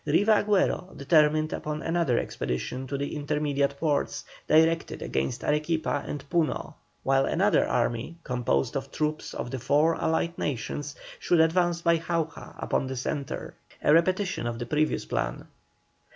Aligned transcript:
Riva 0.03 0.43
Agüero 0.43 0.97
determined 0.97 1.53
upon 1.53 1.83
another 1.83 2.17
expedition 2.17 2.87
to 2.87 2.97
the 2.97 3.15
intermediate 3.15 3.77
ports, 3.79 4.25
directed 4.47 4.99
against 5.03 5.43
Arequipa 5.43 6.03
and 6.07 6.27
Puno, 6.27 6.73
while 7.03 7.25
another 7.27 7.67
army, 7.67 8.17
composed 8.23 8.75
of 8.75 8.91
troops 8.91 9.35
of 9.35 9.51
the 9.51 9.59
four 9.59 9.93
Allied 10.03 10.35
Nations, 10.39 10.95
should 11.19 11.39
advance 11.39 11.83
by 11.83 11.99
Jauja 11.99 12.55
upon 12.57 12.87
the 12.87 12.95
centre, 12.97 13.53
a 13.83 13.93
repetition 13.93 14.47
of 14.47 14.57
the 14.57 14.65
previous 14.65 15.05
plan. 15.05 15.45